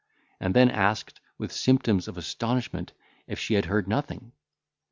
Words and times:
and 0.39 0.55
then 0.55 0.71
asked, 0.71 1.19
with 1.37 1.51
symptoms 1.51 2.07
of 2.07 2.17
astonishment, 2.17 2.91
if 3.27 3.37
she 3.37 3.53
had 3.53 3.65
heard 3.65 3.87
nothing. 3.87 4.31